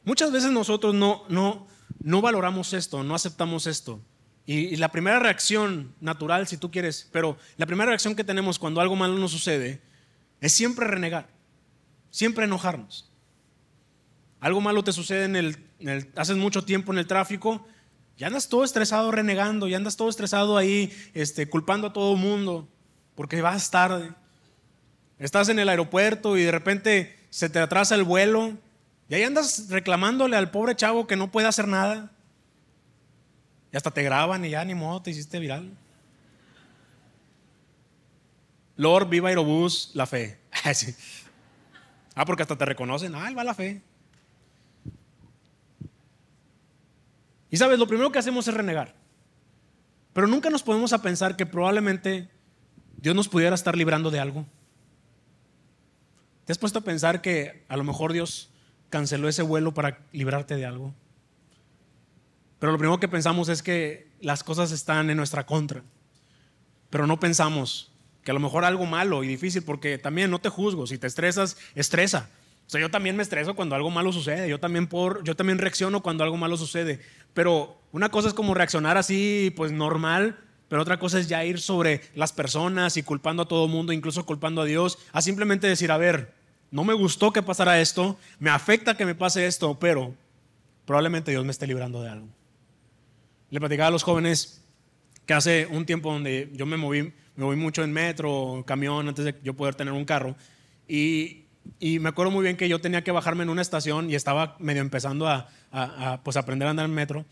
[0.09, 1.67] Muchas veces nosotros no, no,
[1.99, 4.01] no valoramos esto, no aceptamos esto.
[4.43, 8.81] Y, la primera reacción natural, si tú quieres, pero la primera reacción que tenemos cuando
[8.81, 9.83] algo malo nos sucede
[10.41, 11.29] es siempre renegar,
[12.09, 13.11] siempre enojarnos.
[14.39, 17.67] Algo malo te sucede en el, haces mucho tiempo en el tráfico,
[18.17, 22.67] ya andas todo estresado renegando, ya andas todo estresado ahí, este, culpando a todo mundo,
[23.13, 24.11] porque vas tarde.
[25.19, 28.57] Estás en el aeropuerto y de repente se te atrasa el vuelo,
[29.09, 32.11] y ahí andas reclamándole al pobre chavo que no puede hacer nada.
[33.71, 35.75] Y hasta te graban y ya ni modo, te hiciste viral.
[38.77, 40.39] Lord, viva Aerobús, la fe.
[42.15, 43.15] Ah, porque hasta te reconocen.
[43.15, 43.81] Ah, él va la fe.
[47.49, 48.93] Y sabes, lo primero que hacemos es renegar.
[50.11, 52.29] Pero nunca nos podemos a pensar que probablemente
[52.97, 54.45] Dios nos pudiera estar librando de algo.
[56.43, 58.49] ¿Te has puesto a pensar que a lo mejor Dios
[58.89, 60.93] canceló ese vuelo para librarte de algo?
[62.59, 65.83] Pero lo primero que pensamos es que las cosas están en nuestra contra.
[66.89, 67.91] Pero no pensamos
[68.23, 71.07] que a lo mejor algo malo y difícil, porque también no te juzgo, si te
[71.07, 72.29] estresas, estresa.
[72.67, 75.57] O sea, yo también me estreso cuando algo malo sucede, yo también, por, yo también
[75.57, 76.99] reacciono cuando algo malo sucede,
[77.33, 81.59] pero una cosa es como reaccionar así, pues normal, pero otra cosa es ya ir
[81.59, 85.91] sobre las personas y culpando a todo mundo, incluso culpando a Dios, a simplemente decir,
[85.91, 86.35] a ver,
[86.71, 90.13] no me gustó que pasara esto, me afecta que me pase esto, pero
[90.85, 92.27] probablemente Dios me esté librando de algo.
[93.49, 94.63] Le platicaba a los jóvenes
[95.25, 97.03] que hace un tiempo donde yo me moví,
[97.35, 100.35] me moví mucho en metro, camión, antes de yo poder tener un carro,
[100.87, 101.45] y
[101.79, 104.55] y me acuerdo muy bien que yo tenía que bajarme en una estación y estaba
[104.59, 105.49] medio empezando a,
[106.23, 107.25] pues aprender a andar en metro.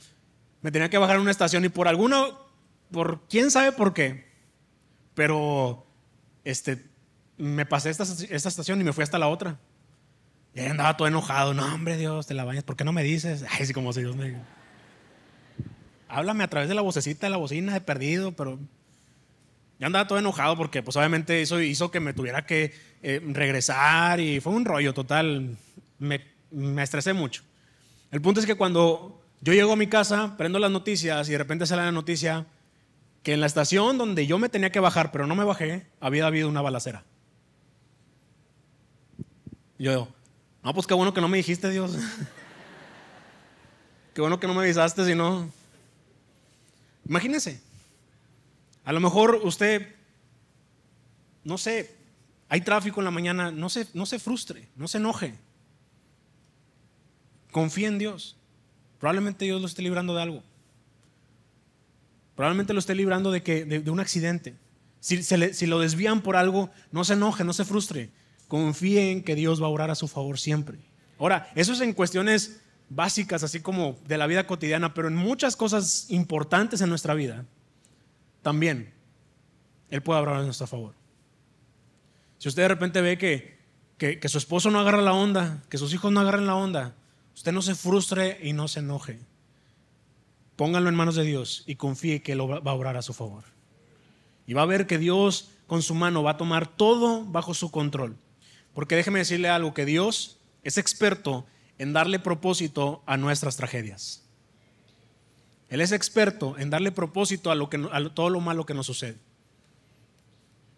[0.62, 2.28] Me tenía que bajar en una estación y por alguna,
[2.92, 4.28] por quién sabe por qué,
[5.14, 5.86] pero
[6.44, 6.86] este,
[7.38, 9.58] me pasé esta, esta estación y me fui hasta la otra.
[10.54, 11.54] Y ahí andaba todo enojado.
[11.54, 12.64] No, hombre, Dios, te la bañas.
[12.64, 13.46] ¿Por qué no me dices?
[13.52, 14.36] Ay, sí, como si Dios me...
[16.10, 18.58] Háblame a través de la vocecita de la bocina de perdido, pero
[19.78, 22.74] ya andaba todo enojado porque pues obviamente eso hizo que me tuviera que
[23.04, 25.58] eh, regresar y fue un rollo total.
[26.00, 27.44] Me, me estresé mucho.
[28.10, 31.38] El punto es que cuando yo llego a mi casa, prendo las noticias y de
[31.38, 32.46] repente sale la noticia
[33.22, 36.26] que en la estación donde yo me tenía que bajar, pero no me bajé, había
[36.26, 37.04] habido una balacera.
[39.78, 40.08] Yo
[40.64, 41.96] no, pues qué bueno que no me dijiste, Dios.
[44.14, 45.50] qué bueno que no me avisaste, si no.
[47.08, 47.62] Imagínense,
[48.84, 49.96] a lo mejor usted,
[51.46, 51.96] no sé,
[52.50, 55.36] hay tráfico en la mañana, no se, no se frustre, no se enoje.
[57.52, 58.36] Confía en Dios.
[59.00, 60.44] Probablemente Dios lo esté librando de algo.
[62.36, 64.56] Probablemente lo esté librando de, que, de, un accidente.
[65.00, 68.10] Si, si, lo desvían por algo, no se enoje, no se frustre.
[68.48, 70.80] Confíe en que Dios va a orar a su favor siempre.
[71.20, 75.56] Ahora, eso es en cuestiones básicas, así como de la vida cotidiana, pero en muchas
[75.56, 77.46] cosas importantes en nuestra vida,
[78.42, 78.94] también
[79.90, 80.94] Él puede hablar a nuestro favor.
[82.38, 83.58] Si usted de repente ve que,
[83.98, 86.96] que, su esposo no agarra la onda, que sus hijos no agarran la onda,
[87.36, 89.20] usted no se frustre y no se enoje.
[90.56, 93.44] Pónganlo en manos de Dios y confíe que Él va a obrar a su favor.
[94.46, 97.70] Y va a ver que Dios con su mano va a tomar todo bajo su
[97.70, 98.18] control.
[98.78, 101.48] Porque déjeme decirle algo, que Dios es experto
[101.80, 104.24] en darle propósito a nuestras tragedias.
[105.68, 107.80] Él es experto en darle propósito a, lo que,
[108.14, 109.18] todo lo malo que nos sucede.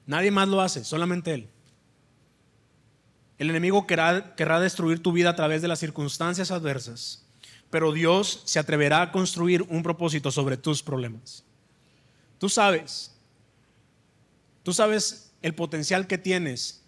[0.05, 1.49] Nadie más lo hace, solamente Él.
[3.37, 7.25] El enemigo querrá, querrá destruir tu vida a través de las circunstancias adversas,
[7.69, 11.43] pero Dios se atreverá a construir un propósito sobre tus problemas.
[12.37, 13.13] Tú sabes,
[14.63, 16.78] tú sabes el potencial que tienes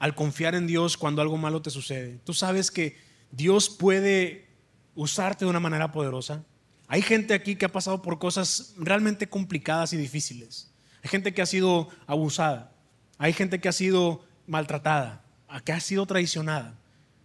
[0.00, 2.18] al confiar en Dios cuando algo malo te sucede.
[2.24, 2.96] Tú sabes que
[3.30, 4.48] Dios puede
[4.96, 6.42] usarte de una manera poderosa.
[6.88, 10.72] Hay gente aquí que ha pasado por cosas realmente complicadas y difíciles.
[11.04, 12.72] Hay gente que ha sido abusada.
[13.18, 15.22] Hay gente que ha sido maltratada,
[15.64, 16.78] que ha sido traicionada.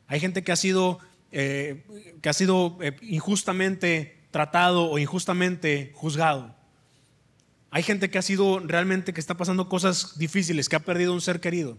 [0.08, 1.00] Hay gente que ha sido,
[1.32, 1.86] eh,
[2.22, 6.54] que ha sido eh, injustamente tratado o injustamente juzgado.
[7.72, 11.22] Hay gente que ha sido realmente que está pasando cosas difíciles, que ha perdido un
[11.22, 11.78] ser querido.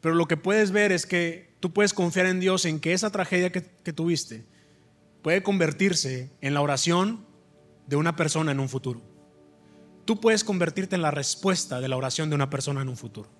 [0.00, 3.10] Pero lo que puedes ver es que tú puedes confiar en Dios en que esa
[3.10, 4.46] tragedia que tuviste,
[5.22, 7.26] puede convertirse en la oración
[7.86, 9.02] de una persona en un futuro.
[10.04, 13.30] Tú puedes convertirte en la respuesta de la oración de una persona en un futuro.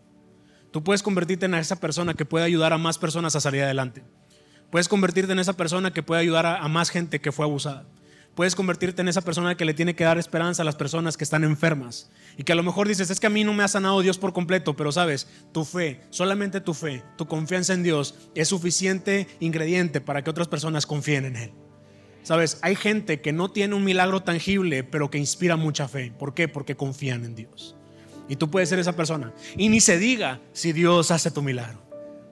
[0.71, 4.05] Tú puedes convertirte en esa persona que puede ayudar a más personas a salir adelante.
[4.71, 7.87] Puedes convertirte en esa persona que puede ayudar a, más gente que fue abusada.
[8.39, 11.25] Puedes convertirte en esa persona que le tiene que dar esperanza a las personas que
[11.25, 12.09] están enfermas.
[12.37, 14.17] Y que a lo mejor dices, es que a mí no me ha sanado Dios
[14.17, 19.27] por completo, pero sabes, tu fe, solamente tu fe, tu confianza en Dios es suficiente
[19.41, 21.53] ingrediente para que otras personas confíen en Él.
[22.23, 26.13] Sabes, hay gente que no tiene un milagro tangible, pero que inspira mucha fe.
[26.17, 26.47] ¿Por qué?
[26.47, 27.75] Porque confían en Dios.
[28.29, 29.35] Y tú puedes ser esa persona.
[29.57, 31.89] Y ni se diga si Dios hace tu milagro.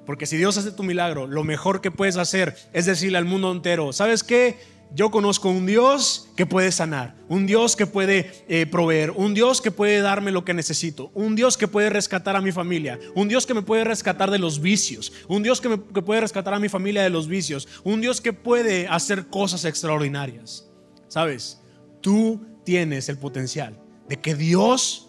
[0.06, 3.50] Porque si Dios hace tu milagro, lo mejor que puedes hacer es decirle al mundo
[3.50, 4.75] entero, ¿sabes qué?
[4.94, 9.60] Yo conozco un Dios que puede sanar, un Dios que puede eh, proveer, un Dios
[9.60, 13.28] que puede darme lo que necesito, un Dios que puede rescatar a mi familia, un
[13.28, 16.58] Dios que me puede rescatar de los vicios, un Dios que, que puede rescatar a
[16.58, 20.68] mi familia de los vicios, un Dios que puede hacer cosas extraordinarias.
[21.08, 21.60] ¿Sabes?
[22.00, 25.08] Tú tienes el potencial de que Dios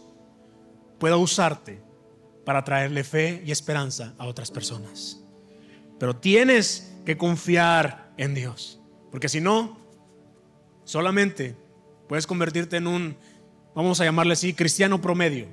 [1.00, 1.82] pueda usarte
[2.46, 5.20] para traerle fe y esperanza a otras personas.
[6.00, 8.77] Pero tienes que confiar en Dios.
[9.12, 9.78] Porque si no,
[10.84, 11.56] solamente
[12.08, 13.18] puedes convertirte en un,
[13.76, 15.48] vamos a llamarle así, cristiano promedio,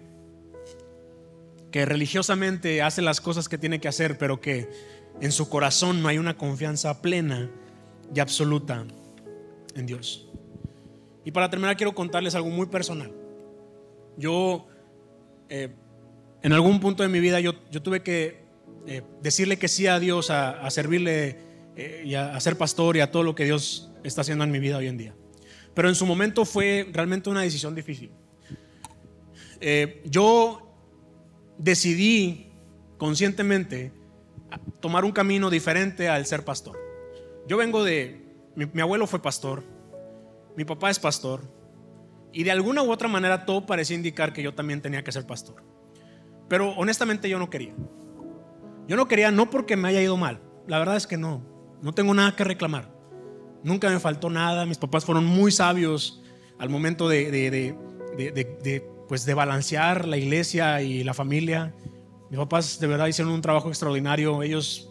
[1.71, 4.69] que religiosamente hace las cosas que tiene que hacer, pero que
[5.21, 7.51] en su corazón no hay una confianza plena
[8.15, 8.85] y absoluta
[9.75, 10.29] en Dios.
[11.25, 13.11] Y para terminar quiero contarles algo muy personal.
[14.17, 14.67] Yo,
[15.49, 15.71] eh,
[16.43, 18.45] en algún punto de mi vida, yo, yo tuve que
[18.87, 21.39] eh, decirle que sí a Dios, a, servirle
[21.77, 24.51] eh, y a, a, ser pastor y a todo lo que Dios está haciendo en
[24.51, 25.15] mi vida hoy en día.
[25.75, 28.11] Pero en su momento fue realmente una decisión difícil.
[30.05, 30.61] yo
[31.59, 32.53] decidí
[32.99, 33.93] conscientemente
[34.81, 36.79] tomar un camino diferente al ser pastor.
[37.47, 39.65] Yo vengo de, mi abuelo fue pastor,
[40.57, 41.43] mi papá es pastor,
[42.33, 45.27] y de alguna u otra manera todo parecía indicar que yo también tenía que ser
[45.27, 45.63] pastor.
[46.49, 47.75] Pero honestamente yo no quería.
[48.87, 51.43] Yo no quería no porque me haya ido mal, la verdad es que no,
[51.83, 52.93] no tengo nada que reclamar.
[53.63, 56.23] Nunca me faltó nada, mis papás fueron muy sabios
[56.59, 61.75] al momento de, de, pues de balancear la iglesia y la familia.
[62.31, 64.91] Mis papás de verdad hicieron un trabajo extraordinario, ellos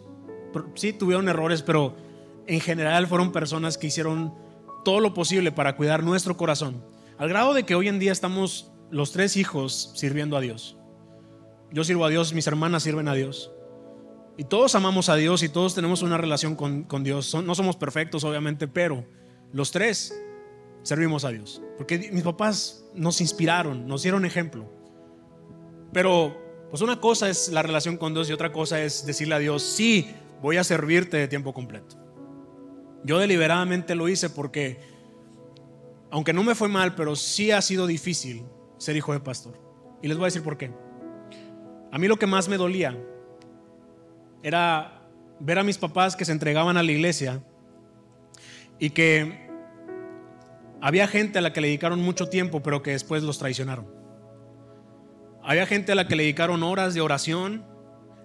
[0.74, 1.94] sí tuvieron errores, pero
[2.46, 4.34] en general fueron personas que hicieron
[4.84, 6.84] todo lo posible para cuidar nuestro corazón,
[7.18, 10.76] al grado de que hoy en día estamos los tres hijos sirviendo a Dios.
[11.72, 13.50] Yo sirvo a Dios, mis hermanas sirven a Dios.
[14.36, 17.34] Y todos amamos a Dios y todos tenemos una relación con, Dios.
[17.34, 19.04] no somos perfectos, obviamente, pero
[19.52, 20.12] los tres
[20.82, 21.62] servimos a Dios.
[21.76, 24.68] Porque mis papás nos inspiraron, nos dieron ejemplo.
[25.92, 26.36] Pero,
[26.70, 29.62] pues una cosa es la relación con Dios y otra cosa es decirle a Dios,
[29.62, 31.96] sí, voy a servirte de tiempo completo.
[33.04, 34.80] Yo deliberadamente lo hice porque,
[36.10, 38.44] aunque no me fue mal, pero sí ha sido difícil
[38.78, 39.56] ser hijo de pastor.
[40.02, 40.72] Y les voy a decir por qué.
[41.92, 42.98] A mí lo que más me dolía
[44.44, 45.00] era
[45.40, 47.42] ver a mis papás que se entregaban a la iglesia
[48.78, 49.48] y que
[50.82, 53.86] había gente a la que le dedicaron mucho tiempo, pero que después los traicionaron.
[55.42, 57.64] Había gente a la que le dedicaron horas de oración,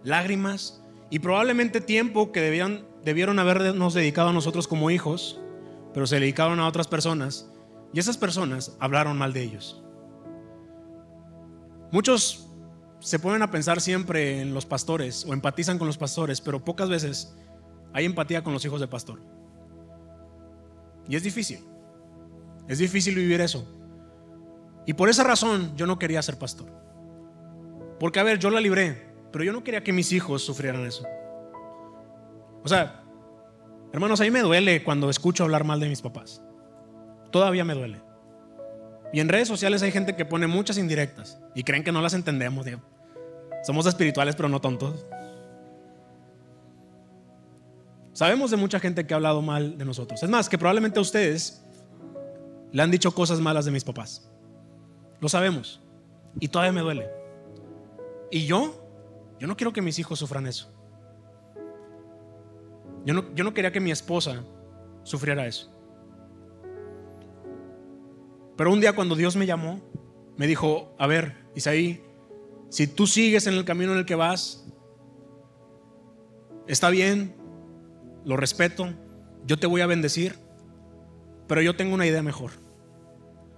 [0.04, 5.40] lágrimas y probablemente tiempo que debían debieron habernos dedicado a nosotros como hijos,
[5.94, 7.50] pero se dedicaron a otras personas
[7.94, 9.82] y esas personas hablaron mal de ellos.
[11.92, 12.49] Muchos
[13.00, 16.90] se ponen a pensar siempre en los pastores o empatizan con los pastores, pero pocas
[16.90, 17.34] veces
[17.94, 19.20] hay empatía con los hijos de pastor.
[21.08, 21.60] Y es difícil.
[22.68, 23.66] Es difícil vivir eso.
[24.86, 26.68] Y por esa razón yo no quería ser pastor.
[28.00, 31.04] Porque a ver, yo la libré, pero yo no quería que mis hijos sufrieran eso.
[32.64, 33.04] O sea,
[33.94, 36.42] hermanos, a mí me duele cuando escucho hablar mal de mis papás.
[37.32, 38.02] Todavía me duele.
[39.12, 42.14] Y en redes sociales hay gente que pone muchas indirectas y creen que no las
[42.14, 42.66] entendemos.
[43.64, 45.06] Somos espirituales pero no tontos.
[48.14, 50.22] Sabemos de mucha gente que ha hablado mal de nosotros.
[50.22, 51.64] Es más, que probablemente a ustedes
[52.72, 54.30] le han dicho cosas malas de mis papás.
[55.20, 55.82] Lo sabemos.
[56.40, 57.10] Y todavía me duele.
[58.32, 58.86] Y yo,
[59.40, 60.72] yo no quiero que mis hijos sufran eso.
[63.06, 64.44] Yo no, quería que mi esposa
[65.04, 65.72] sufriera eso.
[68.58, 69.80] Pero un día cuando Dios me llamó,
[70.36, 72.04] me dijo, a ver, Isaí,
[72.70, 74.66] si tú sigues en el camino en el que vas,
[76.68, 77.36] está bien,
[78.26, 78.94] lo respeto,
[79.46, 80.36] yo te voy a bendecir,
[81.48, 82.52] pero yo tengo una idea mejor.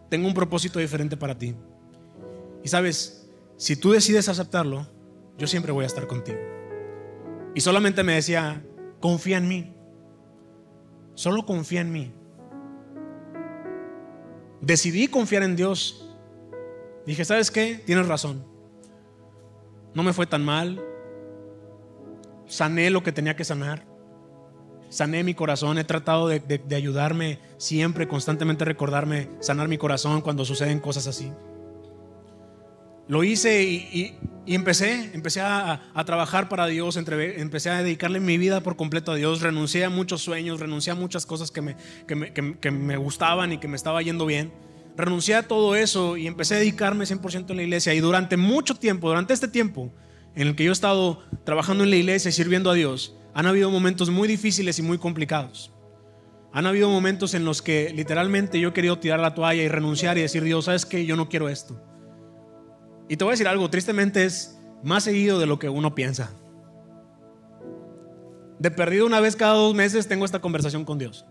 [0.10, 1.56] Tengo un propósito diferente para ti.
[2.64, 4.88] Y sabes, si tú decides aceptarlo,
[5.38, 6.40] yo siempre voy a estar contigo.
[7.54, 8.64] Y solamente me decía,
[9.00, 9.74] confía en mí.
[11.16, 12.14] Solo confía en mí.
[14.62, 16.16] Decidí confiar en Dios.
[17.06, 17.82] Dije, ¿sabes qué?
[17.86, 18.51] Tienes razón.
[19.94, 20.82] No me fue tan mal.
[22.48, 23.86] Sané lo que tenía que sanar.
[24.90, 25.78] Sané mi corazón.
[25.78, 31.32] He tratado de, de ayudarme siempre, constantemente recordarme, sanar mi corazón cuando suceden cosas así.
[33.12, 38.78] Lo hice y, empecé, empecé a, trabajar para Dios, empecé a dedicarle mi vida por
[38.78, 41.76] completo a Dios, renuncié a muchos sueños, renuncié a muchas cosas que me,
[42.08, 44.54] que me, gustaban y que me estaba yendo bien.
[44.98, 47.94] Renuncié a todo eso y empecé a dedicarme 100% en la iglesia.
[47.94, 49.92] Y durante mucho tiempo, durante este tiempo
[50.36, 53.46] en el que yo he estado trabajando en la iglesia y sirviendo a Dios, han
[53.46, 55.74] habido momentos muy difíciles y muy complicados.
[56.54, 60.18] Han habido momentos en los que literalmente yo he querido tirar la toalla y renunciar
[60.18, 61.82] y decir, Dios, ¿sabes que Yo no quiero esto.
[63.08, 66.32] Y te voy a decir algo, tristemente es más seguido de lo que uno piensa.
[68.60, 71.26] De perdido una vez cada dos meses tengo esta conversación con Dios.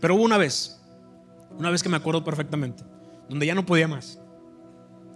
[0.00, 0.79] Pero hubo una vez,
[1.60, 2.82] una vez que me acuerdo perfectamente,
[3.28, 4.18] donde ya no podía más,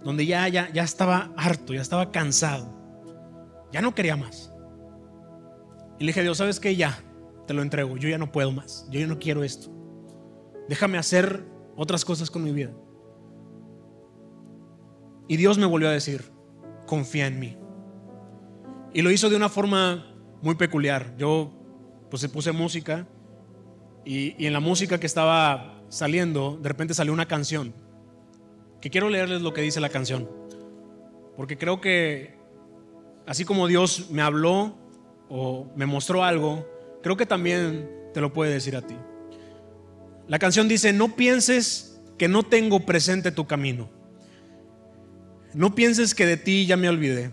[0.03, 2.71] donde ya, ya, ya estaba harto, ya estaba cansado,
[3.71, 4.53] ya no quería más.
[5.97, 6.75] Y le dije, Dios, ¿sabes qué?
[6.75, 6.99] Ya,
[7.47, 9.71] te lo entrego, yo ya no puedo más, yo ya no quiero esto.
[10.69, 11.43] Déjame hacer
[11.75, 12.71] otras cosas con mi vida.
[15.27, 16.31] Y Dios me volvió a decir,
[16.85, 17.57] confía en mí.
[18.93, 21.17] Y lo hizo de una forma muy peculiar.
[21.17, 21.51] Yo
[22.11, 23.07] pues puse música
[24.05, 27.73] y, en la música que estaba saliendo, de repente salió una canción,
[28.81, 30.29] que quiero leerles lo que dice la canción,
[31.37, 32.37] porque creo que
[33.25, 34.75] así como Dios me habló
[35.29, 36.67] o me mostró algo,
[37.01, 38.95] creo que también te lo puede decir a ti.
[40.27, 43.89] La canción dice, no pienses que no tengo presente tu camino.
[45.53, 47.31] No pienses que de ti ya me olvidé.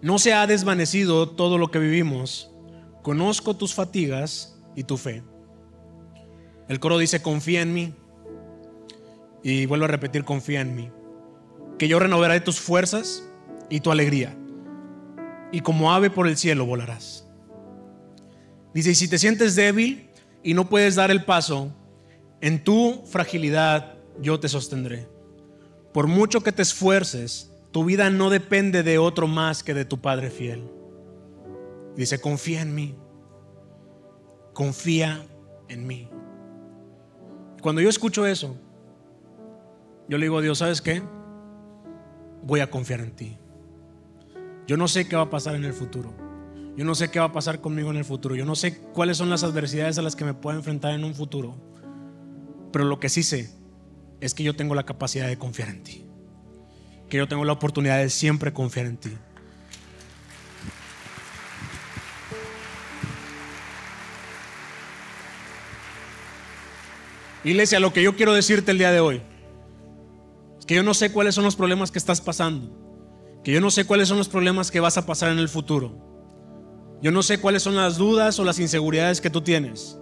[0.00, 2.50] No se ha desvanecido todo lo que vivimos.
[3.02, 5.22] Conozco tus fatigas y tu fe.
[6.72, 7.92] El coro dice, confía en mí.
[9.42, 10.90] Y vuelvo a repetir, confía en mí.
[11.78, 13.28] Que yo renovaré tus fuerzas
[13.68, 14.34] y tu alegría.
[15.52, 17.28] Y como ave por el cielo volarás.
[18.72, 20.08] Dice, y si te sientes débil
[20.42, 21.70] y no puedes dar el paso,
[22.40, 25.06] en tu fragilidad yo te sostendré.
[25.92, 30.00] Por mucho que te esfuerces, tu vida no depende de otro más que de tu
[30.00, 30.64] Padre fiel.
[31.96, 32.94] Dice, confía en mí.
[34.54, 35.26] Confía
[35.68, 36.08] en mí.
[37.62, 38.56] Cuando yo escucho eso,
[40.08, 41.00] yo le digo a Dios, ¿sabes qué?
[42.42, 43.38] Voy a confiar en ti.
[44.66, 46.12] Yo no sé qué va a pasar en el futuro.
[46.76, 48.34] Yo no sé qué va a pasar conmigo en el futuro.
[48.34, 51.14] Yo no sé cuáles son las adversidades a las que me puedo enfrentar en un
[51.14, 51.54] futuro.
[52.72, 53.48] Pero lo que sí sé
[54.20, 56.04] es que yo tengo la capacidad de confiar en ti.
[57.08, 59.10] Que yo tengo la oportunidad de siempre confiar en ti.
[67.44, 69.22] Iglesia, lo que yo quiero decirte el día de hoy
[70.58, 72.70] es que yo no sé cuáles son los problemas que estás pasando,
[73.42, 75.92] que yo no sé cuáles son los problemas que vas a pasar en el futuro.
[77.02, 79.98] Yo no sé cuáles son las dudas o las inseguridades que tú tienes,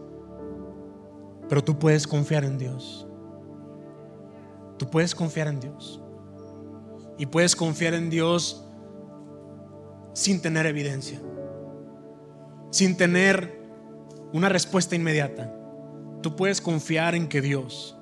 [1.48, 3.06] pero tú puedes confiar en Dios.
[4.78, 6.00] Tú puedes confiar en Dios.
[7.16, 8.64] Y puedes confiar en Dios
[10.12, 11.20] sin tener evidencia,
[12.70, 13.60] sin tener
[14.32, 15.54] una respuesta inmediata.
[16.22, 17.96] Tú puedes confiar en que Dios,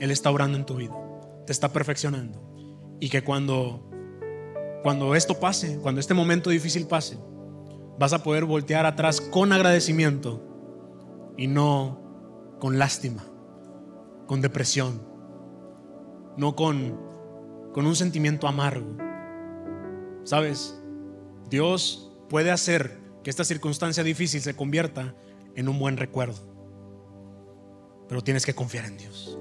[0.00, 0.96] Él está orando en tu vida,
[1.46, 2.42] te está perfeccionando.
[2.98, 3.88] Y que cuando,
[4.82, 7.18] cuando esto pase, cuando este momento difícil pase,
[7.98, 10.42] vas a poder voltear atrás con agradecimiento
[11.36, 13.24] y no con lástima,
[14.26, 15.02] con depresión,
[16.36, 16.98] no con,
[17.72, 18.96] con un sentimiento amargo.
[20.24, 20.80] ¿Sabes?
[21.48, 25.14] Dios puede hacer que esta circunstancia difícil se convierta
[25.54, 26.51] en un buen recuerdo.
[28.12, 29.38] Pero tienes que confiar en Dios.